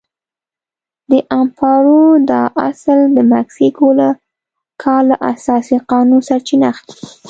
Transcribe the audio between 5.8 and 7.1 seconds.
قانون سرچینه اخلي.